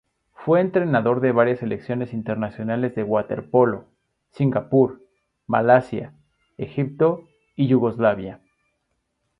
Fue 0.33 0.61
entrenador 0.61 1.21
de 1.21 1.31
varias 1.31 1.59
selecciones 1.59 2.11
internacionales 2.11 2.95
de 2.95 3.03
waterpolo: 3.03 3.85
Singapur, 4.31 4.99
Malasia, 5.45 6.11
Egipto 6.57 7.27
y 7.55 7.67
Yugoslavia. 7.67 8.41